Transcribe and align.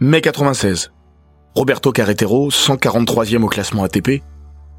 Mai 0.00 0.20
96. 0.20 0.92
Roberto 1.56 1.90
Carretero, 1.90 2.50
143e 2.50 3.42
au 3.42 3.48
classement 3.48 3.82
ATP, 3.82 4.22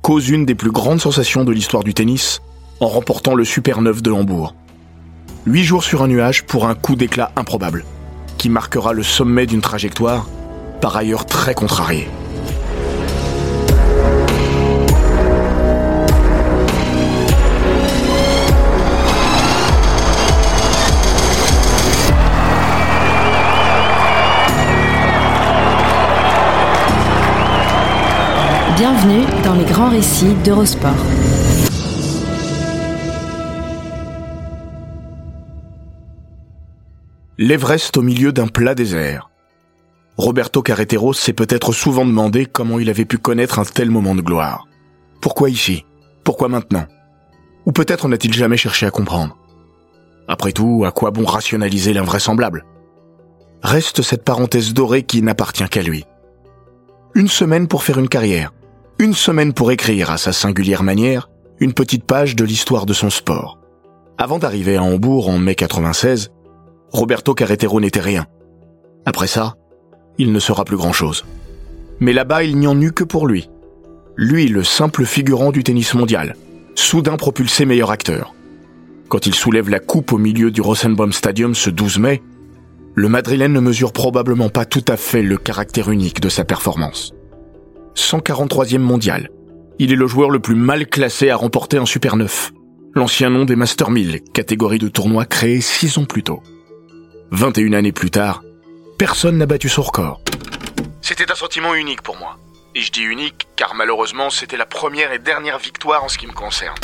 cause 0.02 0.30
une 0.30 0.46
des 0.46 0.56
plus 0.56 0.72
grandes 0.72 1.02
sensations 1.02 1.44
de 1.44 1.52
l'histoire 1.52 1.84
du 1.84 1.94
tennis 1.94 2.40
en 2.80 2.88
remportant 2.88 3.36
le 3.36 3.44
Super 3.44 3.82
9 3.82 4.02
de 4.02 4.12
Hambourg. 4.12 4.56
Huit 5.46 5.66
jours 5.66 5.84
sur 5.84 6.04
un 6.04 6.08
nuage 6.08 6.46
pour 6.46 6.68
un 6.68 6.74
coup 6.76 6.96
d'éclat 6.96 7.34
improbable, 7.36 7.84
qui 8.38 8.48
marquera 8.48 8.94
le 8.94 9.04
sommet 9.04 9.46
d'une 9.46 9.60
trajectoire 9.60 10.26
par 10.80 10.96
ailleurs 10.96 11.26
très 11.26 11.54
contrariée. 11.54 12.08
Bienvenue 28.80 29.26
dans 29.44 29.56
les 29.56 29.66
grands 29.66 29.90
récits 29.90 30.36
d'Eurosport. 30.46 30.94
L'Everest 37.38 37.98
au 37.98 38.02
milieu 38.02 38.32
d'un 38.32 38.48
plat 38.48 38.76
désert. 38.76 39.30
Roberto 40.16 40.62
Carretero 40.62 41.12
s'est 41.12 41.34
peut-être 41.34 41.74
souvent 41.74 42.06
demandé 42.06 42.46
comment 42.46 42.80
il 42.80 42.90
avait 42.90 43.04
pu 43.04 43.18
connaître 43.18 43.60
un 43.60 43.66
tel 43.66 43.90
moment 43.92 44.16
de 44.16 44.22
gloire. 44.22 44.66
Pourquoi 45.20 45.50
ici? 45.50 45.84
Pourquoi 46.24 46.48
maintenant? 46.48 46.86
Ou 47.66 47.74
peut-être 47.74 48.08
n'a-t-il 48.08 48.34
jamais 48.34 48.56
cherché 48.56 48.86
à 48.86 48.92
comprendre. 48.92 49.38
Après 50.30 50.54
tout, 50.54 50.86
à 50.88 50.94
quoi 50.94 51.12
bon 51.12 51.26
rationaliser 51.26 51.92
l'invraisemblable? 51.92 52.64
Reste 53.62 54.04
cette 54.04 54.24
parenthèse 54.24 54.74
dorée 54.74 55.04
qui 55.04 55.22
n'appartient 55.22 55.68
qu'à 55.68 55.84
lui. 55.84 56.06
Une 57.14 57.28
semaine 57.28 57.68
pour 57.68 57.84
faire 57.84 58.00
une 58.00 58.08
carrière. 58.08 58.54
Une 59.02 59.14
semaine 59.14 59.54
pour 59.54 59.72
écrire, 59.72 60.12
à 60.12 60.18
sa 60.18 60.34
singulière 60.34 60.84
manière, 60.84 61.30
une 61.62 61.72
petite 61.72 62.04
page 62.04 62.36
de 62.36 62.44
l'histoire 62.44 62.86
de 62.86 62.92
son 62.92 63.10
sport. 63.10 63.58
Avant 64.18 64.40
d'arriver 64.40 64.76
à 64.76 64.84
Hambourg 64.84 65.30
en 65.30 65.38
mai 65.38 65.56
96, 65.56 66.32
Roberto 66.92 67.34
Carretero 67.34 67.80
n'était 67.80 68.02
rien. 68.02 68.26
Après 69.06 69.28
ça, 69.28 69.56
il 70.18 70.34
ne 70.34 70.40
sera 70.40 70.66
plus 70.66 70.76
grand-chose. 70.76 71.24
Mais 72.02 72.12
là-bas, 72.12 72.44
il 72.44 72.58
n'y 72.58 72.68
en 72.68 72.82
eut 72.82 72.92
que 72.92 73.06
pour 73.06 73.26
lui. 73.26 73.50
Lui, 74.18 74.50
le 74.50 74.66
simple 74.66 75.06
figurant 75.06 75.54
du 75.54 75.64
tennis 75.64 75.94
mondial, 75.94 76.36
soudain 76.76 77.16
propulsé 77.16 77.64
meilleur 77.64 77.92
acteur. 77.92 78.36
Quand 79.08 79.26
il 79.26 79.34
soulève 79.34 79.70
la 79.70 79.80
coupe 79.80 80.12
au 80.12 80.18
milieu 80.18 80.52
du 80.52 80.60
Rosenbaum 80.60 81.14
Stadium 81.14 81.56
ce 81.56 81.70
12 81.70 82.00
mai, 82.00 82.22
le 82.96 83.08
Madrilène 83.08 83.54
ne 83.54 83.62
mesure 83.62 83.94
probablement 83.94 84.50
pas 84.50 84.66
tout 84.66 84.84
à 84.90 84.98
fait 84.98 85.24
le 85.24 85.38
caractère 85.38 85.90
unique 85.90 86.20
de 86.20 86.28
sa 86.28 86.44
performance. 86.44 87.14
143e 88.00 88.80
mondial. 88.80 89.30
Il 89.78 89.92
est 89.92 89.96
le 89.96 90.08
joueur 90.08 90.30
le 90.30 90.40
plus 90.40 90.56
mal 90.56 90.88
classé 90.88 91.30
à 91.30 91.36
remporter 91.36 91.78
un 91.78 91.86
Super 91.86 92.16
9, 92.16 92.52
l'ancien 92.94 93.30
nom 93.30 93.46
des 93.46 93.56
Master 93.56 93.92
1000, 93.92 94.22
catégorie 94.34 94.80
de 94.80 94.88
tournoi 94.88 95.26
créée 95.26 95.62
six 95.62 95.98
ans 95.98 96.06
plus 96.06 96.24
tôt. 96.24 96.42
21 97.32 97.74
années 97.74 97.92
plus 97.92 98.12
tard, 98.12 98.44
personne 98.98 99.38
n'a 99.38 99.46
battu 99.46 99.70
son 99.70 99.84
record. 99.84 100.22
C'était 101.02 101.32
un 101.32 101.36
sentiment 101.36 101.76
unique 101.76 102.02
pour 102.02 102.18
moi. 102.18 102.38
Et 102.76 102.82
je 102.82 102.92
dis 102.92 103.02
unique 103.02 103.48
car 103.56 103.74
malheureusement 103.76 104.30
c'était 104.30 104.58
la 104.58 104.66
première 104.66 105.12
et 105.12 105.20
dernière 105.20 105.60
victoire 105.60 106.04
en 106.04 106.08
ce 106.08 106.18
qui 106.18 106.28
me 106.28 106.34
concerne. 106.34 106.76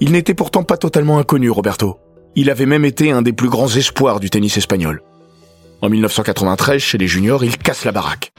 Il 0.00 0.12
n'était 0.12 0.34
pourtant 0.34 0.64
pas 0.64 0.76
totalement 0.76 1.18
inconnu, 1.18 1.50
Roberto. 1.50 1.98
Il 2.36 2.50
avait 2.50 2.66
même 2.66 2.84
été 2.84 3.12
un 3.12 3.22
des 3.22 3.32
plus 3.32 3.48
grands 3.48 3.68
espoirs 3.68 4.18
du 4.18 4.28
tennis 4.28 4.56
espagnol. 4.56 5.02
En 5.82 5.88
1993, 5.88 6.80
chez 6.80 6.98
les 6.98 7.06
juniors, 7.06 7.44
il 7.44 7.58
casse 7.58 7.84
la 7.84 7.92
baraque. 7.92 8.32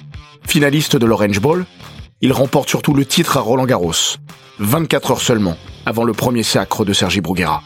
Finaliste 0.47 0.97
de 0.97 1.05
l'Orange 1.05 1.39
Bowl, 1.39 1.65
il 2.21 2.33
remporte 2.33 2.69
surtout 2.69 2.93
le 2.93 3.05
titre 3.05 3.37
à 3.37 3.41
Roland 3.41 3.65
Garros, 3.65 4.17
24 4.59 5.11
heures 5.11 5.21
seulement 5.21 5.57
avant 5.85 6.03
le 6.03 6.13
premier 6.13 6.43
sacre 6.43 6.85
de 6.85 6.93
Sergi 6.93 7.21
Bruguera. 7.21 7.61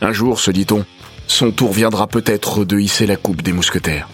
Un 0.00 0.12
jour, 0.12 0.38
se 0.38 0.50
dit-on, 0.50 0.84
son 1.26 1.50
tour 1.50 1.72
viendra 1.72 2.06
peut-être 2.06 2.64
de 2.64 2.78
hisser 2.78 3.06
la 3.06 3.16
coupe 3.16 3.42
des 3.42 3.52
mousquetaires. 3.52 4.08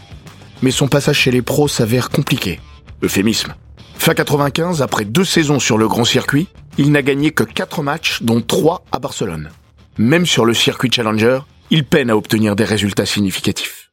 Mais 0.62 0.70
son 0.70 0.88
passage 0.88 1.18
chez 1.18 1.30
les 1.30 1.42
pros 1.42 1.68
s'avère 1.68 2.08
compliqué. 2.08 2.60
Euphémisme. 3.02 3.54
Fin 3.94 4.14
95, 4.14 4.80
après 4.80 5.04
deux 5.04 5.24
saisons 5.24 5.58
sur 5.58 5.76
le 5.76 5.88
grand 5.88 6.04
circuit, 6.04 6.48
il 6.78 6.92
n'a 6.92 7.02
gagné 7.02 7.30
que 7.30 7.44
4 7.44 7.82
matchs, 7.82 8.22
dont 8.22 8.40
3 8.40 8.84
à 8.92 8.98
Barcelone. 8.98 9.50
Même 9.98 10.26
sur 10.26 10.44
le 10.44 10.54
circuit 10.54 10.90
Challenger, 10.90 11.40
il 11.70 11.84
peine 11.84 12.10
à 12.10 12.16
obtenir 12.16 12.56
des 12.56 12.64
résultats 12.64 13.06
significatifs. 13.06 13.92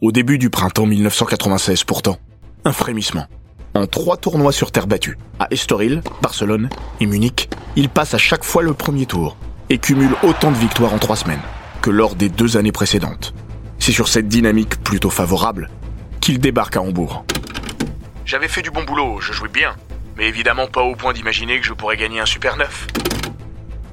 Au 0.00 0.12
début 0.12 0.38
du 0.38 0.50
printemps 0.50 0.86
1996 0.86 1.84
pourtant, 1.84 2.18
un 2.64 2.72
frémissement. 2.72 3.26
En 3.76 3.88
trois 3.88 4.16
tournois 4.16 4.52
sur 4.52 4.70
terre 4.70 4.86
battue, 4.86 5.18
à 5.40 5.48
Estoril, 5.50 6.00
Barcelone 6.22 6.68
et 7.00 7.06
Munich, 7.06 7.48
il 7.74 7.88
passe 7.88 8.14
à 8.14 8.18
chaque 8.18 8.44
fois 8.44 8.62
le 8.62 8.72
premier 8.72 9.04
tour 9.04 9.36
et 9.68 9.78
cumule 9.78 10.14
autant 10.22 10.52
de 10.52 10.56
victoires 10.56 10.94
en 10.94 10.98
trois 10.98 11.16
semaines 11.16 11.42
que 11.82 11.90
lors 11.90 12.14
des 12.14 12.28
deux 12.28 12.56
années 12.56 12.70
précédentes. 12.70 13.34
C'est 13.80 13.90
sur 13.90 14.06
cette 14.06 14.28
dynamique 14.28 14.80
plutôt 14.84 15.10
favorable 15.10 15.70
qu'il 16.20 16.38
débarque 16.38 16.76
à 16.76 16.82
Hambourg. 16.82 17.24
J'avais 18.24 18.46
fait 18.46 18.62
du 18.62 18.70
bon 18.70 18.84
boulot, 18.84 19.18
je 19.20 19.32
jouais 19.32 19.48
bien, 19.48 19.74
mais 20.16 20.28
évidemment 20.28 20.68
pas 20.68 20.82
au 20.82 20.94
point 20.94 21.12
d'imaginer 21.12 21.58
que 21.58 21.66
je 21.66 21.72
pourrais 21.72 21.96
gagner 21.96 22.20
un 22.20 22.26
Super 22.26 22.56
9. 22.56 22.86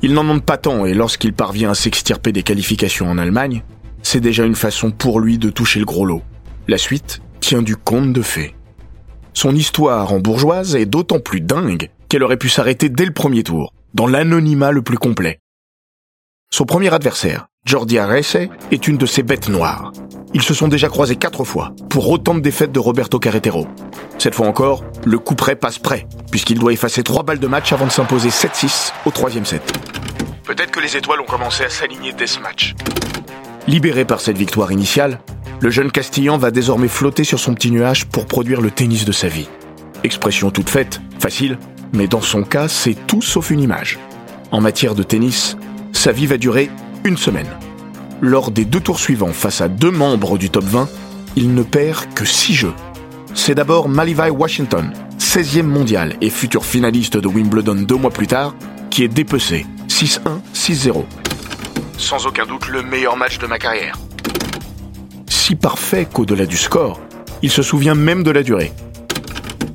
Il 0.03 0.13
n'en 0.13 0.21
demande 0.21 0.45
pas 0.45 0.57
tant 0.57 0.85
et 0.85 0.93
lorsqu'il 0.93 1.33
parvient 1.33 1.71
à 1.71 1.75
s'extirper 1.75 2.31
des 2.31 2.43
qualifications 2.43 3.09
en 3.09 3.17
Allemagne, 3.17 3.63
c'est 4.03 4.21
déjà 4.21 4.43
une 4.45 4.55
façon 4.55 4.91
pour 4.91 5.19
lui 5.19 5.39
de 5.39 5.49
toucher 5.49 5.79
le 5.79 5.85
gros 5.85 6.05
lot. 6.05 6.21
La 6.67 6.77
suite 6.77 7.23
tient 7.39 7.63
du 7.63 7.75
conte 7.75 8.13
de 8.13 8.21
fées. 8.21 8.53
Son 9.33 9.55
histoire 9.55 10.11
en 10.11 10.19
bourgeoise 10.19 10.75
est 10.75 10.85
d'autant 10.85 11.19
plus 11.19 11.41
dingue 11.41 11.89
qu'elle 12.09 12.23
aurait 12.23 12.37
pu 12.37 12.49
s'arrêter 12.49 12.89
dès 12.89 13.05
le 13.05 13.13
premier 13.13 13.43
tour, 13.43 13.73
dans 13.93 14.05
l'anonymat 14.05 14.71
le 14.71 14.81
plus 14.81 14.97
complet. 14.97 15.39
Son 16.51 16.65
premier 16.65 16.93
adversaire, 16.93 17.47
Jordi 17.65 17.97
Arese, 17.97 18.49
est 18.71 18.87
une 18.87 18.97
de 18.97 19.05
ses 19.05 19.23
bêtes 19.23 19.47
noires. 19.47 19.93
Ils 20.33 20.41
se 20.41 20.53
sont 20.53 20.67
déjà 20.67 20.89
croisés 20.89 21.15
quatre 21.15 21.45
fois, 21.45 21.73
pour 21.89 22.09
autant 22.09 22.35
de 22.35 22.41
défaites 22.41 22.73
de 22.73 22.79
Roberto 22.79 23.19
Carretero. 23.19 23.67
Cette 24.17 24.35
fois 24.35 24.47
encore, 24.47 24.83
le 25.05 25.17
coup 25.17 25.35
près 25.35 25.55
passe 25.55 25.79
près, 25.79 26.07
puisqu'il 26.29 26.59
doit 26.59 26.73
effacer 26.73 27.01
trois 27.01 27.23
balles 27.23 27.39
de 27.39 27.47
match 27.47 27.71
avant 27.71 27.87
de 27.87 27.91
s'imposer 27.91 28.29
7-6 28.29 28.91
au 29.05 29.11
troisième 29.11 29.45
set. 29.45 29.63
Peut-être 30.43 30.71
que 30.71 30.81
les 30.81 30.97
étoiles 30.97 31.21
ont 31.21 31.25
commencé 31.25 31.63
à 31.63 31.69
s'aligner 31.69 32.11
dès 32.11 32.27
ce 32.27 32.39
match. 32.39 32.75
Libéré 33.67 34.03
par 34.03 34.19
cette 34.19 34.37
victoire 34.37 34.71
initiale, 34.73 35.19
le 35.61 35.69
jeune 35.69 35.91
Castillan 35.91 36.39
va 36.39 36.49
désormais 36.49 36.88
flotter 36.88 37.23
sur 37.23 37.39
son 37.39 37.53
petit 37.53 37.69
nuage 37.69 38.05
pour 38.05 38.25
produire 38.25 38.61
le 38.61 38.72
tennis 38.72 39.05
de 39.05 39.11
sa 39.11 39.27
vie. 39.27 39.47
Expression 40.03 40.49
toute 40.49 40.69
faite, 40.69 41.01
facile, 41.19 41.59
mais 41.94 42.07
dans 42.07 42.22
son 42.22 42.44
cas, 42.44 42.67
c'est 42.67 42.95
tout 43.05 43.22
sauf 43.22 43.51
une 43.51 43.61
image. 43.61 43.99
En 44.49 44.59
matière 44.59 44.95
de 44.95 45.03
tennis, 45.03 45.55
sa 45.91 46.11
vie 46.11 46.25
va 46.25 46.38
durer 46.38 46.72
une 47.03 47.16
semaine. 47.16 47.47
Lors 48.22 48.49
des 48.49 48.66
deux 48.66 48.79
tours 48.79 48.99
suivants 48.99 49.34
face 49.34 49.61
à 49.61 49.67
deux 49.67 49.91
membres 49.91 50.40
du 50.40 50.49
top 50.49 50.63
20, 50.63 50.90
il 51.35 51.53
ne 51.53 51.63
perd 51.63 52.11
que 52.16 52.25
six 52.25 52.55
jeux. 52.55 52.73
C'est 53.35 53.55
d'abord 53.55 53.87
Malivai 53.87 54.31
Washington, 54.31 54.91
16e 55.19 55.61
mondial 55.63 56.16
et 56.22 56.31
futur 56.31 56.66
finaliste 56.66 57.17
de 57.17 57.28
Wimbledon 57.28 57.75
deux 57.75 57.96
mois 57.96 58.11
plus 58.11 58.28
tard, 58.28 58.55
qui 58.90 59.03
est 59.03 59.08
dépecé 59.08 59.67
6-1, 59.87 60.41
6-0. 60.55 61.05
Sans 61.97 62.25
aucun 62.25 62.47
doute 62.47 62.67
le 62.67 62.81
meilleur 62.81 63.16
match 63.16 63.37
de 63.37 63.46
ma 63.46 63.59
carrière. 63.59 63.96
Parfait 65.55 66.07
qu'au-delà 66.11 66.45
du 66.45 66.57
score, 66.57 66.99
il 67.41 67.51
se 67.51 67.61
souvient 67.61 67.93
même 67.93 68.23
de 68.23 68.31
la 68.31 68.41
durée. 68.41 68.71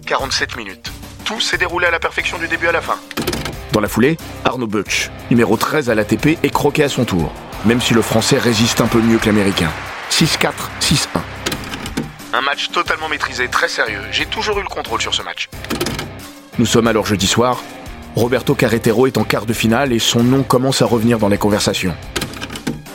47 0.06 0.56
minutes. 0.56 0.90
Tout 1.24 1.40
s'est 1.40 1.58
déroulé 1.58 1.86
à 1.86 1.90
la 1.90 2.00
perfection 2.00 2.38
du 2.38 2.48
début 2.48 2.66
à 2.66 2.72
la 2.72 2.80
fin. 2.80 2.96
Dans 3.72 3.80
la 3.80 3.88
foulée, 3.88 4.16
Arnaud 4.44 4.66
Butch, 4.66 5.10
numéro 5.30 5.56
13 5.56 5.90
à 5.90 5.94
l'ATP, 5.94 6.38
est 6.42 6.50
croqué 6.50 6.82
à 6.82 6.88
son 6.88 7.04
tour, 7.04 7.32
même 7.64 7.80
si 7.80 7.94
le 7.94 8.02
français 8.02 8.38
résiste 8.38 8.80
un 8.80 8.86
peu 8.86 9.00
mieux 9.00 9.18
que 9.18 9.26
l'américain. 9.26 9.70
6-4, 10.10 10.52
6-1. 10.80 11.06
Un 12.32 12.40
match 12.40 12.70
totalement 12.70 13.08
maîtrisé, 13.08 13.48
très 13.48 13.68
sérieux. 13.68 14.00
J'ai 14.10 14.26
toujours 14.26 14.58
eu 14.58 14.62
le 14.62 14.68
contrôle 14.68 15.00
sur 15.00 15.14
ce 15.14 15.22
match. 15.22 15.48
Nous 16.58 16.66
sommes 16.66 16.86
alors 16.86 17.06
jeudi 17.06 17.26
soir, 17.26 17.62
Roberto 18.16 18.54
Carretero 18.54 19.06
est 19.06 19.18
en 19.18 19.24
quart 19.24 19.46
de 19.46 19.52
finale 19.52 19.92
et 19.92 19.98
son 19.98 20.24
nom 20.24 20.42
commence 20.42 20.82
à 20.82 20.86
revenir 20.86 21.18
dans 21.18 21.28
les 21.28 21.38
conversations. 21.38 21.94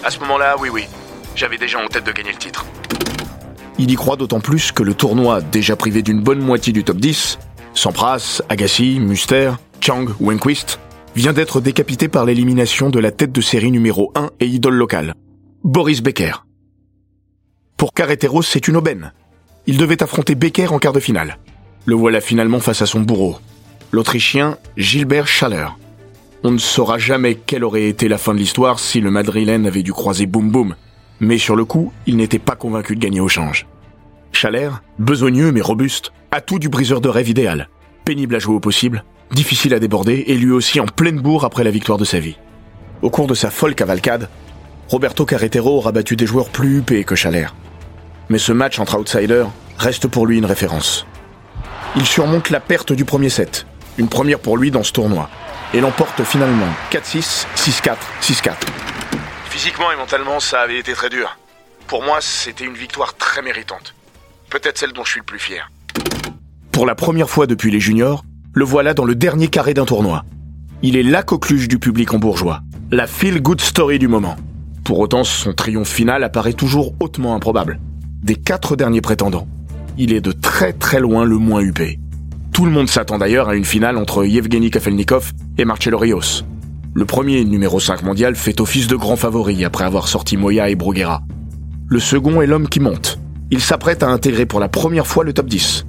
À 0.04 0.10
ce 0.10 0.20
moment-là, 0.20 0.56
oui, 0.60 0.70
oui. 0.70 0.88
J'avais 1.36 1.58
déjà 1.58 1.80
en 1.80 1.88
tête 1.88 2.06
de 2.06 2.12
gagner 2.12 2.32
le 2.32 2.38
titre. 2.38 2.66
Il 3.78 3.90
y 3.90 3.96
croit 3.96 4.16
d'autant 4.16 4.42
plus 4.42 4.72
que 4.72 4.84
le 4.84 4.94
tournoi, 4.94 5.42
déjà 5.42 5.76
privé 5.76 6.02
d'une 6.02 6.22
bonne 6.22 6.40
moitié 6.40 6.74
du 6.74 6.84
top 6.84 6.98
10, 6.98 7.40
Sampras, 7.74 8.42
Agassi, 8.50 9.00
Muster, 9.00 9.54
Chang 9.80 10.06
ou 10.20 10.32
vient 11.16 11.34
d'être 11.34 11.62
décapité 11.62 12.08
par 12.08 12.26
l'élimination 12.26 12.90
de 12.90 13.00
la 13.00 13.12
tête 13.12 13.32
de 13.32 13.42
série 13.42 13.72
numéro 13.72 14.12
1 14.16 14.30
et 14.40 14.46
idole 14.46 14.76
locale, 14.76 15.16
Boris 15.64 16.02
Becker. 16.02 16.46
Pour 17.78 17.94
Carreteros, 17.94 18.44
c'est 18.44 18.68
une 18.68 18.78
aubaine. 18.78 19.14
Il 19.66 19.78
devait 19.78 20.04
affronter 20.04 20.36
Becker 20.36 20.68
en 20.68 20.80
quart 20.80 20.94
de 20.94 21.00
finale. 21.00 21.38
Le 21.86 21.96
voilà 21.96 22.22
finalement 22.22 22.60
face 22.60 22.82
à 22.82 22.86
son 22.86 23.02
bourreau, 23.02 23.38
l'Autrichien 23.92 24.58
Gilbert 24.78 25.28
Schaller. 25.28 25.68
On 26.44 26.52
ne 26.52 26.58
saura 26.58 26.98
jamais 26.98 27.36
quelle 27.36 27.64
aurait 27.64 27.88
été 27.88 28.08
la 28.08 28.18
fin 28.18 28.34
de 28.34 28.40
l'histoire 28.40 28.80
si 28.80 29.02
le 29.02 29.12
Madrilène 29.12 29.66
avait 29.66 29.84
dû 29.84 29.94
croiser 29.94 30.26
Boum 30.26 30.52
Boum, 30.52 30.76
mais 31.22 31.38
sur 31.38 31.56
le 31.56 31.64
coup, 31.64 31.94
il 32.08 32.18
n'était 32.18 32.40
pas 32.40 32.56
convaincu 32.56 32.96
de 32.96 33.00
gagner 33.00 33.22
au 33.22 33.30
change. 33.30 33.68
Schaller, 34.34 34.70
besogneux 34.98 35.52
mais 35.52 35.62
robuste, 35.62 36.12
a 36.32 36.42
tout 36.42 36.58
du 36.58 36.68
briseur 36.68 37.00
de 37.00 37.10
rêve 37.10 37.30
idéal. 37.30 37.70
Pénible 38.04 38.36
à 38.36 38.40
jouer 38.40 38.56
au 38.56 38.60
possible, 38.60 39.06
difficile 39.30 39.76
à 39.76 39.80
déborder 39.80 40.24
et 40.28 40.36
lui 40.36 40.52
aussi 40.52 40.80
en 40.80 40.88
pleine 40.88 41.22
bourre 41.22 41.46
après 41.46 41.64
la 41.64 41.70
victoire 41.70 42.00
de 42.00 42.06
sa 42.06 42.20
vie. 42.20 42.38
Au 43.04 43.12
cours 43.12 43.28
de 43.28 43.36
sa 43.36 43.52
folle 43.52 43.76
cavalcade, 43.76 44.30
Roberto 44.90 45.26
Carretero 45.26 45.78
aura 45.78 45.92
battu 45.92 46.16
des 46.16 46.26
joueurs 46.26 46.50
plus 46.50 46.80
huppés 46.80 47.04
que 47.04 47.16
Schaller. 47.16 47.48
Mais 48.30 48.40
ce 48.40 48.52
match 48.52 48.80
entre 48.80 48.98
outsiders 48.98 49.52
reste 49.78 50.08
pour 50.08 50.26
lui 50.26 50.40
une 50.40 50.46
référence. 50.46 51.06
Il 51.96 52.06
surmonte 52.06 52.50
la 52.50 52.60
perte 52.60 52.94
du 52.94 53.06
premier 53.06 53.30
set, 53.30 53.68
une 54.00 54.08
première 54.08 54.40
pour 54.40 54.58
lui 54.58 54.72
dans 54.72 54.84
ce 54.84 54.92
tournoi, 54.92 55.30
et 55.74 55.82
l'emporte 55.82 56.24
finalement 56.24 56.68
4-6, 56.92 57.46
6-4, 57.56 57.96
6-4. 58.22 58.54
Physiquement 59.52 59.92
et 59.92 59.98
mentalement, 59.98 60.40
ça 60.40 60.62
avait 60.62 60.80
été 60.80 60.94
très 60.94 61.10
dur. 61.10 61.38
Pour 61.88 62.04
moi, 62.04 62.20
c'était 62.22 62.64
une 62.64 62.74
victoire 62.74 63.16
très 63.16 63.42
méritante. 63.42 63.94
Peut-être 64.50 64.78
celle 64.78 64.94
dont 64.94 65.04
je 65.04 65.12
suis 65.12 65.20
le 65.20 65.26
plus 65.26 65.40
fier. 65.40 65.70
Pour 66.72 66.86
la 66.86 66.96
première 66.96 67.30
fois 67.30 67.48
depuis 67.48 67.70
les 67.70 67.82
juniors, 67.82 68.24
le 68.54 68.64
voilà 68.64 68.94
dans 68.94 69.04
le 69.04 69.14
dernier 69.14 69.50
carré 69.50 69.74
d'un 69.74 69.84
tournoi. 69.84 70.24
Il 70.84 70.96
est 70.96 71.04
la 71.04 71.22
coqueluche 71.22 71.68
du 71.68 71.80
public 71.80 72.14
en 72.14 72.20
la 72.92 73.08
feel-good 73.08 73.60
story 73.60 74.00
du 74.00 74.08
moment. 74.08 74.38
Pour 74.86 75.00
autant, 75.00 75.26
son 75.26 75.52
triomphe 75.52 75.92
final 75.92 76.24
apparaît 76.24 76.54
toujours 76.54 76.94
hautement 77.02 77.36
improbable. 77.36 77.82
Des 78.24 78.36
quatre 78.36 78.78
derniers 78.78 79.02
prétendants, 79.02 79.50
il 79.98 80.14
est 80.14 80.22
de 80.22 80.32
très 80.32 80.72
très 80.72 81.02
loin 81.02 81.26
le 81.26 81.38
moins 81.38 81.60
huppé. 81.60 82.00
Tout 82.54 82.64
le 82.64 82.72
monde 82.72 82.88
s'attend 82.88 83.18
d'ailleurs 83.18 83.50
à 83.50 83.56
une 83.56 83.66
finale 83.66 83.98
entre 83.98 84.24
Yevgeny 84.24 84.72
Kafelnikov 84.72 85.34
et 85.58 85.66
Marcelo 85.66 85.98
Rios. 85.98 86.44
Le 86.94 87.06
premier, 87.06 87.46
numéro 87.46 87.80
5 87.80 88.04
mondial, 88.04 88.36
fait 88.36 88.60
office 88.60 88.88
de 88.88 88.98
grand 88.98 89.16
favori 89.16 89.64
après 89.64 89.86
avoir 89.86 90.10
sorti 90.10 90.36
Moya 90.36 90.70
et 90.70 90.76
Bruguera. 90.76 91.22
Le 91.88 92.00
second 92.00 92.42
est 92.42 92.48
l'homme 92.48 92.68
qui 92.68 92.82
monte. 92.82 93.18
Il 93.50 93.62
s'apprête 93.62 94.04
à 94.04 94.10
intégrer 94.10 94.46
pour 94.46 94.60
la 94.60 94.68
première 94.68 95.08
fois 95.08 95.24
le 95.24 95.32
top 95.32 95.48
10. 95.48 95.86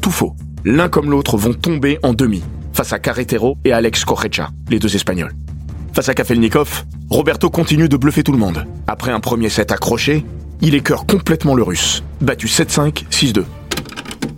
Tout 0.00 0.10
faux. 0.10 0.34
L'un 0.64 0.88
comme 0.88 1.10
l'autre 1.10 1.36
vont 1.36 1.52
tomber 1.52 1.98
en 2.02 2.14
demi, 2.14 2.42
face 2.72 2.94
à 2.94 2.98
Carretero 2.98 3.58
et 3.66 3.72
Alex 3.72 4.06
Correcha, 4.06 4.48
les 4.70 4.78
deux 4.78 4.96
Espagnols. 4.96 5.34
Face 5.92 6.08
à 6.08 6.14
Kafelnikov, 6.14 6.86
Roberto 7.10 7.50
continue 7.50 7.90
de 7.90 7.96
bluffer 7.98 8.22
tout 8.22 8.32
le 8.32 8.38
monde. 8.38 8.64
Après 8.86 9.12
un 9.12 9.20
premier 9.20 9.50
set 9.50 9.70
accroché, 9.70 10.24
il 10.62 10.74
écœure 10.74 11.04
complètement 11.04 11.54
le 11.56 11.62
russe, 11.62 12.02
battu 12.22 12.46
7-5, 12.46 13.04
6-2. 13.10 13.44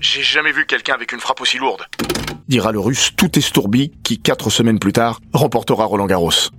J'ai 0.00 0.22
jamais 0.22 0.50
vu 0.50 0.64
quelqu'un 0.64 0.94
avec 0.94 1.12
une 1.12 1.20
frappe 1.20 1.42
aussi 1.42 1.58
lourde. 1.58 1.82
Dira 2.48 2.72
le 2.72 2.80
russe 2.80 3.10
tout 3.16 3.38
estourbi 3.38 3.92
qui, 4.02 4.18
quatre 4.18 4.48
semaines 4.48 4.78
plus 4.78 4.94
tard, 4.94 5.20
remportera 5.34 5.84
Roland 5.84 6.06
Garros. 6.06 6.50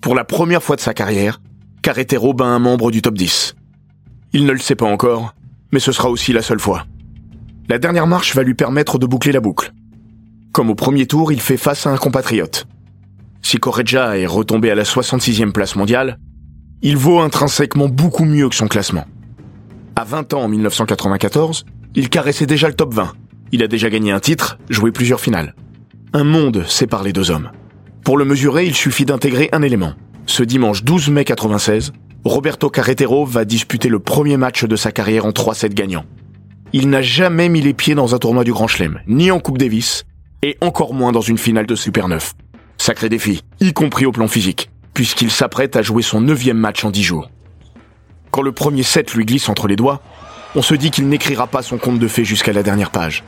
Pour 0.00 0.14
la 0.14 0.24
première 0.24 0.62
fois 0.62 0.76
de 0.76 0.80
sa 0.80 0.94
carrière, 0.94 1.42
Carretero 1.82 2.32
bat 2.32 2.46
un 2.46 2.58
membre 2.58 2.90
du 2.90 3.02
top 3.02 3.14
10. 3.14 3.54
Il 4.32 4.46
ne 4.46 4.52
le 4.52 4.58
sait 4.58 4.76
pas 4.76 4.86
encore, 4.86 5.34
mais 5.72 5.78
ce 5.78 5.92
sera 5.92 6.08
aussi 6.08 6.32
la 6.32 6.40
seule 6.40 6.58
fois. 6.58 6.86
La 7.68 7.78
dernière 7.78 8.06
marche 8.06 8.34
va 8.34 8.42
lui 8.42 8.54
permettre 8.54 8.98
de 8.98 9.06
boucler 9.06 9.32
la 9.32 9.40
boucle. 9.40 9.72
Comme 10.52 10.70
au 10.70 10.74
premier 10.74 11.06
tour, 11.06 11.32
il 11.32 11.40
fait 11.40 11.58
face 11.58 11.86
à 11.86 11.90
un 11.90 11.98
compatriote. 11.98 12.66
Si 13.42 13.58
Correggia 13.58 14.16
est 14.16 14.26
retombé 14.26 14.70
à 14.70 14.74
la 14.74 14.84
66e 14.84 15.52
place 15.52 15.76
mondiale, 15.76 16.18
il 16.80 16.96
vaut 16.96 17.20
intrinsèquement 17.20 17.88
beaucoup 17.88 18.24
mieux 18.24 18.48
que 18.48 18.54
son 18.54 18.68
classement. 18.68 19.04
À 19.96 20.04
20 20.04 20.32
ans 20.34 20.42
en 20.42 20.48
1994, 20.48 21.64
il 21.96 22.08
caressait 22.08 22.46
déjà 22.46 22.68
le 22.68 22.74
top 22.74 22.94
20. 22.94 23.12
Il 23.50 23.64
a 23.64 23.66
déjà 23.66 23.90
gagné 23.90 24.12
un 24.12 24.20
titre, 24.20 24.58
joué 24.70 24.92
plusieurs 24.92 25.20
finales. 25.20 25.56
Un 26.12 26.22
monde 26.22 26.64
sépare 26.68 27.02
les 27.02 27.12
deux 27.12 27.32
hommes. 27.32 27.50
Pour 28.04 28.16
le 28.16 28.24
mesurer, 28.24 28.66
il 28.66 28.74
suffit 28.74 29.04
d'intégrer 29.04 29.48
un 29.50 29.62
élément. 29.62 29.94
Ce 30.26 30.44
dimanche 30.44 30.84
12 30.84 31.10
mai 31.10 31.24
96, 31.24 31.92
Roberto 32.24 32.70
Carretero 32.70 33.24
va 33.24 33.44
disputer 33.44 33.88
le 33.88 33.98
premier 33.98 34.36
match 34.36 34.64
de 34.64 34.76
sa 34.76 34.92
carrière 34.92 35.26
en 35.26 35.30
3-7 35.30 35.74
gagnants. 35.74 36.04
Il 36.72 36.88
n'a 36.88 37.02
jamais 37.02 37.48
mis 37.48 37.60
les 37.60 37.74
pieds 37.74 37.96
dans 37.96 38.14
un 38.14 38.18
tournoi 38.18 38.44
du 38.44 38.52
Grand 38.52 38.68
Chelem, 38.68 39.00
ni 39.08 39.32
en 39.32 39.40
Coupe 39.40 39.58
Davis, 39.58 40.04
et 40.42 40.56
encore 40.60 40.94
moins 40.94 41.10
dans 41.10 41.20
une 41.20 41.38
finale 41.38 41.66
de 41.66 41.74
Super 41.74 42.06
9. 42.06 42.34
Sacré 42.78 43.08
défi, 43.08 43.42
y 43.58 43.72
compris 43.72 44.06
au 44.06 44.12
plan 44.12 44.28
physique 44.28 44.70
puisqu'il 44.96 45.30
s'apprête 45.30 45.76
à 45.76 45.82
jouer 45.82 46.00
son 46.00 46.22
neuvième 46.22 46.56
match 46.56 46.82
en 46.82 46.90
dix 46.90 47.02
jours. 47.02 47.30
Quand 48.30 48.40
le 48.40 48.52
premier 48.52 48.82
set 48.82 49.12
lui 49.12 49.26
glisse 49.26 49.50
entre 49.50 49.68
les 49.68 49.76
doigts, 49.76 50.00
on 50.56 50.62
se 50.62 50.74
dit 50.74 50.90
qu'il 50.90 51.06
n'écrira 51.08 51.46
pas 51.46 51.62
son 51.62 51.76
conte 51.76 51.98
de 51.98 52.08
fées 52.08 52.24
jusqu'à 52.24 52.52
la 52.52 52.62
dernière 52.62 52.90
page. 52.90 53.22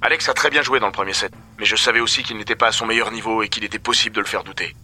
Alex 0.00 0.28
a 0.28 0.32
très 0.32 0.48
bien 0.48 0.62
joué 0.62 0.78
dans 0.78 0.86
le 0.86 0.92
premier 0.92 1.12
set, 1.12 1.32
mais 1.58 1.66
je 1.66 1.74
savais 1.74 2.00
aussi 2.00 2.22
qu'il 2.22 2.36
n'était 2.38 2.54
pas 2.54 2.68
à 2.68 2.72
son 2.72 2.86
meilleur 2.86 3.10
niveau 3.10 3.42
et 3.42 3.48
qu'il 3.48 3.64
était 3.64 3.80
possible 3.80 4.14
de 4.14 4.20
le 4.20 4.26
faire 4.26 4.44
douter. 4.44 4.74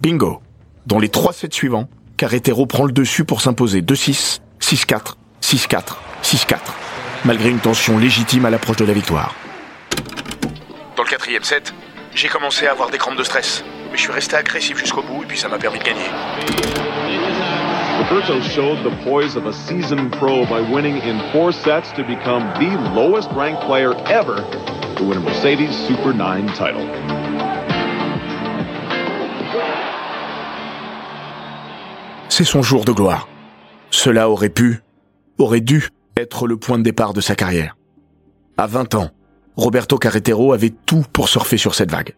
Bingo 0.00 0.42
Dans 0.86 0.98
les 0.98 1.08
trois 1.08 1.32
sets 1.32 1.48
suivants, 1.50 1.88
Carretero 2.18 2.66
prend 2.66 2.84
le 2.84 2.92
dessus 2.92 3.24
pour 3.24 3.40
s'imposer 3.40 3.80
2-6, 3.80 4.40
6-4, 4.60 5.14
6-4, 5.42 5.96
6-4, 6.22 6.56
malgré 7.24 7.48
une 7.48 7.60
tension 7.60 7.98
légitime 7.98 8.44
à 8.44 8.50
l'approche 8.50 8.76
de 8.76 8.84
la 8.84 8.92
victoire. 8.92 9.34
Dans 10.96 11.02
le 11.02 11.08
quatrième 11.08 11.44
set, 11.44 11.72
j'ai 12.14 12.28
commencé 12.28 12.66
à 12.66 12.72
avoir 12.72 12.90
des 12.90 12.98
crampes 12.98 13.16
de 13.16 13.24
stress 13.24 13.64
mais 13.90 13.96
je 13.96 14.02
suis 14.02 14.12
resté 14.12 14.36
agressif 14.36 14.78
jusqu'au 14.78 15.02
bout 15.02 15.22
et 15.22 15.26
puis 15.26 15.38
ça 15.38 15.48
m'a 15.48 15.58
permis 15.58 15.78
de 15.78 15.84
gagner. 15.84 17.27
Roberto 18.10 18.40
showed 18.40 18.82
the 18.84 18.96
poise 19.04 19.36
of 19.36 19.44
a 19.44 19.52
seasoned 19.52 20.10
pro 20.14 20.46
by 20.46 20.62
winning 20.62 20.96
in 20.96 21.20
four 21.30 21.52
sets 21.52 21.92
to 21.92 22.02
become 22.02 22.42
the 22.54 22.74
lowest 22.94 23.28
ranked 23.32 23.60
player 23.64 23.92
ever 24.06 24.36
to 24.96 25.04
win 25.04 25.18
a 25.18 25.20
Mercedes 25.20 25.76
Super 25.86 26.14
9 26.14 26.46
title. 26.54 26.88
C'est 32.30 32.44
son 32.44 32.62
jour 32.62 32.86
de 32.86 32.92
gloire. 32.92 33.28
Cela 33.90 34.30
aurait 34.30 34.48
pu, 34.48 34.80
aurait 35.36 35.60
dû 35.60 35.90
être 36.16 36.46
le 36.46 36.56
point 36.56 36.78
de 36.78 36.84
départ 36.84 37.12
de 37.12 37.20
sa 37.20 37.34
carrière. 37.34 37.76
À 38.56 38.66
20 38.66 38.94
ans, 38.94 39.10
Roberto 39.54 39.98
Carretero 39.98 40.54
avait 40.54 40.72
tout 40.86 41.04
pour 41.12 41.28
surfer 41.28 41.58
sur 41.58 41.74
cette 41.74 41.90
vague. 41.90 42.14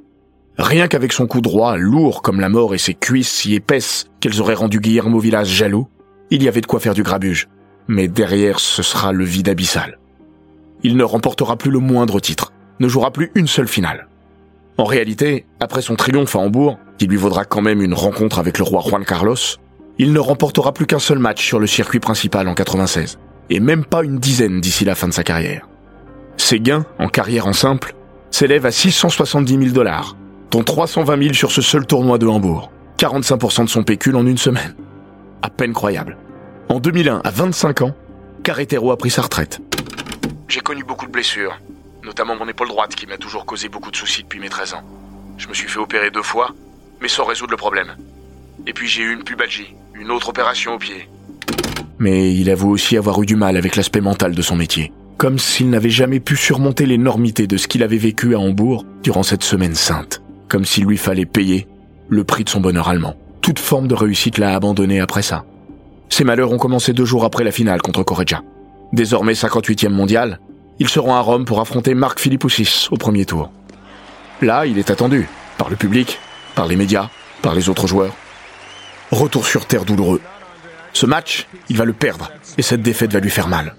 Rien 0.60 0.88
qu'avec 0.88 1.14
son 1.14 1.26
coup 1.26 1.40
droit, 1.40 1.78
lourd 1.78 2.20
comme 2.20 2.38
la 2.38 2.50
mort 2.50 2.74
et 2.74 2.78
ses 2.78 2.92
cuisses 2.92 3.30
si 3.30 3.54
épaisses 3.54 4.10
qu'elles 4.20 4.42
auraient 4.42 4.52
rendu 4.52 4.78
Guillermo 4.78 5.18
Villas 5.18 5.46
jaloux, 5.46 5.88
il 6.30 6.42
y 6.42 6.48
avait 6.48 6.60
de 6.60 6.66
quoi 6.66 6.80
faire 6.80 6.92
du 6.92 7.02
grabuge. 7.02 7.48
Mais 7.88 8.08
derrière, 8.08 8.60
ce 8.60 8.82
sera 8.82 9.12
le 9.12 9.24
vide 9.24 9.48
abyssal. 9.48 9.98
Il 10.82 10.98
ne 10.98 11.02
remportera 11.02 11.56
plus 11.56 11.70
le 11.70 11.78
moindre 11.78 12.20
titre, 12.20 12.52
ne 12.78 12.88
jouera 12.88 13.10
plus 13.10 13.32
une 13.34 13.46
seule 13.46 13.68
finale. 13.68 14.08
En 14.76 14.84
réalité, 14.84 15.46
après 15.60 15.80
son 15.80 15.96
triomphe 15.96 16.36
à 16.36 16.40
Hambourg, 16.40 16.78
qui 16.98 17.06
lui 17.06 17.16
vaudra 17.16 17.46
quand 17.46 17.62
même 17.62 17.80
une 17.80 17.94
rencontre 17.94 18.38
avec 18.38 18.58
le 18.58 18.64
roi 18.64 18.82
Juan 18.86 19.06
Carlos, 19.06 19.36
il 19.96 20.12
ne 20.12 20.18
remportera 20.18 20.74
plus 20.74 20.86
qu'un 20.86 20.98
seul 20.98 21.18
match 21.18 21.42
sur 21.42 21.58
le 21.58 21.66
circuit 21.66 22.00
principal 22.00 22.46
en 22.46 22.54
96, 22.54 23.18
et 23.48 23.60
même 23.60 23.86
pas 23.86 24.04
une 24.04 24.18
dizaine 24.18 24.60
d'ici 24.60 24.84
la 24.84 24.94
fin 24.94 25.08
de 25.08 25.14
sa 25.14 25.24
carrière. 25.24 25.66
Ses 26.36 26.60
gains, 26.60 26.84
en 26.98 27.08
carrière 27.08 27.46
en 27.46 27.54
simple, 27.54 27.94
s'élèvent 28.30 28.66
à 28.66 28.70
670 28.70 29.58
000 29.58 29.70
dollars, 29.72 30.16
dont 30.50 30.64
320 30.64 31.22
000 31.22 31.34
sur 31.34 31.52
ce 31.52 31.62
seul 31.62 31.86
tournoi 31.86 32.18
de 32.18 32.26
Hambourg. 32.26 32.70
45% 32.98 33.64
de 33.64 33.68
son 33.68 33.82
pécule 33.82 34.16
en 34.16 34.26
une 34.26 34.38
semaine. 34.38 34.74
À 35.42 35.48
peine 35.48 35.72
croyable. 35.72 36.18
En 36.68 36.80
2001, 36.80 37.20
à 37.24 37.30
25 37.30 37.82
ans, 37.82 37.94
Carretero 38.42 38.90
a 38.90 38.96
pris 38.96 39.10
sa 39.10 39.22
retraite. 39.22 39.60
J'ai 40.48 40.60
connu 40.60 40.82
beaucoup 40.82 41.06
de 41.06 41.12
blessures, 41.12 41.58
notamment 42.04 42.36
mon 42.36 42.48
épaule 42.48 42.68
droite 42.68 42.94
qui 42.94 43.06
m'a 43.06 43.16
toujours 43.16 43.46
causé 43.46 43.68
beaucoup 43.68 43.90
de 43.90 43.96
soucis 43.96 44.22
depuis 44.22 44.40
mes 44.40 44.48
13 44.48 44.74
ans. 44.74 44.82
Je 45.38 45.48
me 45.48 45.54
suis 45.54 45.68
fait 45.68 45.78
opérer 45.78 46.10
deux 46.10 46.22
fois, 46.22 46.50
mais 47.00 47.08
sans 47.08 47.24
résoudre 47.24 47.52
le 47.52 47.56
problème. 47.56 47.96
Et 48.66 48.72
puis 48.72 48.88
j'ai 48.88 49.02
eu 49.02 49.12
une 49.12 49.22
pubalgie, 49.22 49.74
une 49.94 50.10
autre 50.10 50.28
opération 50.28 50.74
au 50.74 50.78
pied. 50.78 51.08
Mais 51.98 52.34
il 52.34 52.50
avoue 52.50 52.70
aussi 52.70 52.96
avoir 52.96 53.22
eu 53.22 53.26
du 53.26 53.36
mal 53.36 53.56
avec 53.56 53.76
l'aspect 53.76 54.00
mental 54.00 54.34
de 54.34 54.42
son 54.42 54.56
métier. 54.56 54.92
Comme 55.16 55.38
s'il 55.38 55.70
n'avait 55.70 55.90
jamais 55.90 56.20
pu 56.20 56.36
surmonter 56.36 56.86
l'énormité 56.86 57.46
de 57.46 57.56
ce 57.56 57.68
qu'il 57.68 57.82
avait 57.82 57.98
vécu 57.98 58.34
à 58.34 58.38
Hambourg 58.38 58.84
durant 59.02 59.22
cette 59.22 59.44
semaine 59.44 59.74
sainte 59.74 60.19
comme 60.50 60.66
s'il 60.66 60.84
lui 60.84 60.98
fallait 60.98 61.24
payer 61.24 61.66
le 62.08 62.24
prix 62.24 62.44
de 62.44 62.50
son 62.50 62.60
bonheur 62.60 62.88
allemand. 62.88 63.16
Toute 63.40 63.60
forme 63.60 63.88
de 63.88 63.94
réussite 63.94 64.36
l'a 64.36 64.54
abandonné 64.54 65.00
après 65.00 65.22
ça. 65.22 65.44
Ses 66.10 66.24
malheurs 66.24 66.52
ont 66.52 66.58
commencé 66.58 66.92
deux 66.92 67.04
jours 67.04 67.24
après 67.24 67.44
la 67.44 67.52
finale 67.52 67.80
contre 67.80 68.02
Correggia. 68.02 68.42
Désormais 68.92 69.32
58e 69.32 69.88
mondial, 69.88 70.40
il 70.80 70.88
se 70.88 70.98
rend 70.98 71.14
à 71.14 71.20
Rome 71.20 71.44
pour 71.44 71.60
affronter 71.60 71.94
Marc 71.94 72.18
Philippoussis 72.18 72.88
au 72.90 72.96
premier 72.96 73.24
tour. 73.24 73.50
Là, 74.42 74.66
il 74.66 74.78
est 74.78 74.90
attendu. 74.90 75.28
Par 75.56 75.70
le 75.70 75.76
public, 75.76 76.18
par 76.54 76.66
les 76.66 76.76
médias, 76.76 77.10
par 77.42 77.54
les 77.54 77.68
autres 77.68 77.86
joueurs. 77.86 78.14
Retour 79.12 79.46
sur 79.46 79.66
terre 79.66 79.84
douloureux. 79.84 80.20
Ce 80.92 81.06
match, 81.06 81.46
il 81.68 81.76
va 81.76 81.84
le 81.84 81.92
perdre, 81.92 82.32
et 82.58 82.62
cette 82.62 82.82
défaite 82.82 83.12
va 83.12 83.20
lui 83.20 83.30
faire 83.30 83.48
mal. 83.48 83.76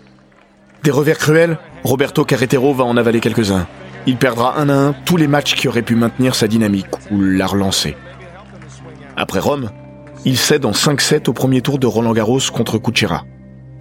Des 0.83 0.91
revers 0.91 1.17
cruels, 1.17 1.57
Roberto 1.83 2.23
Carretero 2.23 2.73
va 2.73 2.85
en 2.85 2.95
avaler 2.95 3.19
quelques-uns. 3.19 3.67
Il 4.07 4.17
perdra 4.17 4.59
un 4.59 4.69
à 4.69 4.73
un 4.73 4.93
tous 4.93 5.17
les 5.17 5.27
matchs 5.27 5.55
qui 5.55 5.67
auraient 5.67 5.81
pu 5.83 5.95
maintenir 5.95 6.33
sa 6.33 6.47
dynamique 6.47 6.87
ou 7.11 7.21
la 7.21 7.45
relancer. 7.45 7.95
Après 9.15 9.39
Rome, 9.39 9.69
il 10.25 10.37
cède 10.37 10.65
en 10.65 10.71
5-7 10.71 11.29
au 11.29 11.33
premier 11.33 11.61
tour 11.61 11.77
de 11.77 11.87
Roland 11.87 12.13
Garros 12.13 12.39
contre 12.51 12.77
Kuchera. 12.77 13.25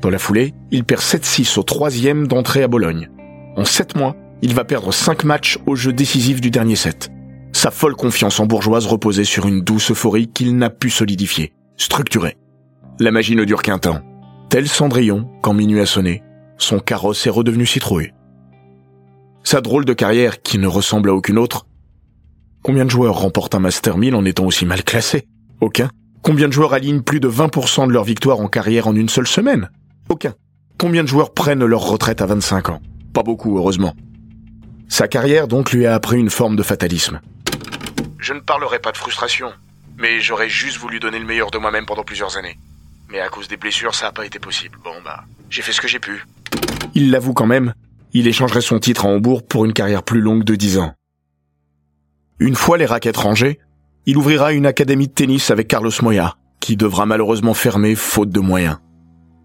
Dans 0.01 0.11
la 0.11 0.19
foulée, 0.19 0.55
il 0.71 0.85
perd 0.85 1.01
7-6 1.01 1.59
au 1.59 1.63
troisième 1.63 2.27
d'entrée 2.27 2.63
à 2.63 2.69
Bologne. 2.69 3.11
En 3.57 3.65
7 3.65 3.97
mois, 3.97 4.17
il 4.43 4.55
va 4.55 4.65
perdre 4.65 4.93
5 4.93 5.25
matchs 5.25 5.59
au 5.67 5.75
jeu 5.75 5.93
décisif 5.93 6.41
du 6.41 6.51
dernier 6.51 6.77
set. 6.77 7.11
Sa 7.53 7.71
folle 7.71 7.97
confiance 7.97 8.41
en 8.41 8.47
bourgeoise 8.47 8.87
reposait 8.87 9.25
sur 9.25 9.47
une 9.47 9.63
douce 9.63 9.91
euphorie 9.91 10.29
qu'il 10.29 10.57
n'a 10.57 10.71
pu 10.71 10.89
solidifier, 10.89 11.53
structurer. 11.77 12.37
La 12.99 13.11
magie 13.11 13.37
ne 13.37 13.45
dure 13.45 13.63
qu'un 13.63 13.79
temps. 13.79 14.01
Tel 14.49 14.69
Cendrillon, 14.69 15.29
quand 15.43 15.53
minuit 15.53 15.81
a 15.81 15.87
sonné, 15.87 16.23
son 16.59 16.79
carrosse 16.79 17.27
est 17.27 17.31
redevenu 17.31 17.67
citrouille. 17.67 18.13
Sa 19.43 19.61
drôle 19.61 19.85
de 19.85 19.93
carrière, 19.93 20.43
qui 20.43 20.59
ne 20.59 20.67
ressemble 20.67 21.11
à 21.11 21.15
aucune 21.15 21.39
autre. 21.39 21.67
Combien 22.63 22.85
de 22.85 22.91
joueurs 22.91 23.19
remportent 23.19 23.55
un 23.55 23.61
Master 23.61 23.97
1000 23.97 24.15
en 24.15 24.25
étant 24.25 24.45
aussi 24.45 24.67
mal 24.67 24.85
classés? 24.85 25.27
Aucun. 25.61 25.91
Combien 26.23 26.47
de 26.47 26.53
joueurs 26.53 26.75
alignent 26.75 27.03
plus 27.03 27.21
de 27.21 27.29
20% 27.29 27.87
de 27.87 27.93
leur 27.93 28.05
victoire 28.05 28.41
en 28.41 28.49
carrière 28.49 28.87
en 28.87 28.95
une 28.95 29.09
seule 29.09 29.27
semaine? 29.27 29.71
Aucun. 30.09 30.35
Combien 30.79 31.03
de 31.03 31.09
joueurs 31.09 31.33
prennent 31.33 31.65
leur 31.65 31.81
retraite 31.81 32.21
à 32.21 32.27
25 32.27 32.69
ans? 32.69 32.81
Pas 33.15 33.23
beaucoup, 33.23 33.57
heureusement. 33.57 33.95
Sa 34.89 35.09
carrière 35.09 35.49
donc 35.49 35.73
lui 35.73 35.87
a 35.87 35.95
appris 35.95 36.19
une 36.19 36.31
forme 36.31 36.57
de 36.57 36.63
fatalisme. 36.63 37.21
Je 38.19 38.35
ne 38.35 38.41
parlerai 38.41 38.79
pas 38.79 38.93
de 38.93 38.99
frustration, 38.99 39.53
mais 39.97 40.21
j'aurais 40.21 40.49
juste 40.51 40.77
voulu 40.79 41.01
donner 41.01 41.19
le 41.19 41.25
meilleur 41.25 41.51
de 41.51 41.59
moi-même 41.59 41.87
pendant 41.87 42.05
plusieurs 42.05 42.37
années. 42.37 42.59
Mais 43.11 43.21
à 43.21 43.29
cause 43.29 43.49
des 43.49 43.57
blessures, 43.57 43.95
ça 43.95 44.07
n'a 44.07 44.13
pas 44.13 44.27
été 44.27 44.39
possible. 44.39 44.79
Bon 44.85 44.95
bah, 45.05 45.25
j'ai 45.49 45.63
fait 45.63 45.73
ce 45.73 45.81
que 45.81 45.89
j'ai 45.89 45.99
pu. 45.99 46.27
Il 46.95 47.11
l'avoue 47.11 47.35
quand 47.35 47.47
même, 47.47 47.73
il 48.13 48.27
échangerait 48.27 48.61
son 48.61 48.79
titre 48.79 49.07
à 49.07 49.09
Hambourg 49.09 49.43
pour 49.43 49.65
une 49.65 49.73
carrière 49.73 50.03
plus 50.03 50.21
longue 50.21 50.45
de 50.45 50.55
10 50.55 50.79
ans. 50.79 50.95
Une 52.39 52.55
fois 52.55 52.79
les 52.79 52.87
raquettes 52.87 53.17
rangées, 53.17 53.61
il 54.07 54.17
ouvrira 54.17 54.53
une 54.53 54.67
académie 54.67 55.09
de 55.09 55.13
tennis 55.13 55.51
avec 55.51 55.69
Carlos 55.69 55.93
Moya, 56.03 56.37
qui 56.59 56.77
devra 56.77 57.07
malheureusement 57.07 57.55
fermer 57.55 57.95
faute 57.95 58.31
de 58.31 58.41
moyens. 58.41 58.79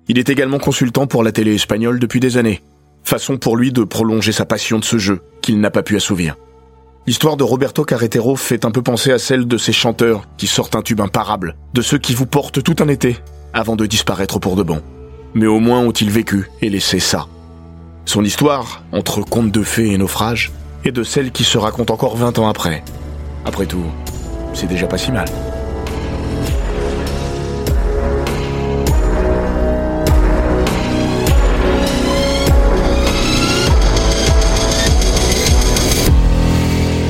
Il 0.07 0.17
est 0.17 0.29
également 0.29 0.59
consultant 0.59 1.07
pour 1.07 1.23
la 1.23 1.31
télé 1.31 1.55
espagnole 1.55 1.99
depuis 1.99 2.19
des 2.19 2.37
années, 2.37 2.61
façon 3.03 3.37
pour 3.37 3.57
lui 3.57 3.71
de 3.71 3.83
prolonger 3.83 4.31
sa 4.31 4.45
passion 4.45 4.79
de 4.79 4.85
ce 4.85 4.97
jeu 4.97 5.21
qu'il 5.41 5.59
n'a 5.59 5.71
pas 5.71 5.83
pu 5.83 5.95
assouvir. 5.95 6.35
L'histoire 7.07 7.37
de 7.37 7.43
Roberto 7.43 7.83
Carretero 7.83 8.35
fait 8.35 8.65
un 8.65 8.71
peu 8.71 8.81
penser 8.81 9.11
à 9.11 9.19
celle 9.19 9.47
de 9.47 9.57
ces 9.57 9.73
chanteurs 9.73 10.27
qui 10.37 10.47
sortent 10.47 10.75
un 10.75 10.81
tube 10.81 11.01
imparable, 11.01 11.55
de 11.73 11.81
ceux 11.81 11.99
qui 11.99 12.15
vous 12.15 12.25
portent 12.25 12.63
tout 12.63 12.75
un 12.79 12.87
été 12.87 13.17
avant 13.53 13.75
de 13.75 13.85
disparaître 13.85 14.39
pour 14.39 14.55
de 14.55 14.63
bon. 14.63 14.81
Mais 15.35 15.45
au 15.45 15.59
moins 15.59 15.81
ont-ils 15.81 16.09
vécu 16.09 16.49
et 16.61 16.69
laissé 16.69 16.99
ça. 16.99 17.27
Son 18.05 18.23
histoire, 18.23 18.83
entre 18.91 19.21
contes 19.21 19.51
de 19.51 19.63
fées 19.63 19.91
et 19.91 19.97
naufrages, 19.97 20.51
est 20.85 20.91
de 20.91 21.03
celle 21.03 21.31
qui 21.31 21.43
se 21.43 21.57
raconte 21.57 21.89
encore 21.89 22.15
20 22.15 22.37
ans 22.39 22.47
après. 22.47 22.83
Après 23.45 23.65
tout, 23.65 23.83
c'est 24.53 24.67
déjà 24.67 24.87
pas 24.87 24.97
si 24.97 25.11
mal. 25.11 25.25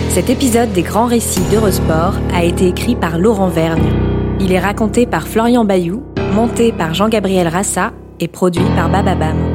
Cet 0.10 0.30
épisode 0.30 0.72
des 0.72 0.82
grands 0.82 1.08
récits 1.08 1.44
d'Eurosport 1.52 2.14
a 2.34 2.46
été 2.46 2.68
écrit 2.68 2.96
par 2.96 3.18
Laurent 3.18 3.50
Vergne. 3.50 3.92
Il 4.40 4.54
est 4.54 4.60
raconté 4.60 5.06
par 5.06 5.28
Florian 5.28 5.66
Bayou, 5.66 6.04
monté 6.34 6.72
par 6.72 6.94
Jean-Gabriel 6.94 7.50
Rassa 7.50 7.92
et 8.22 8.30
produit 8.30 8.64
par 8.78 8.90
Bababam. 8.90 9.55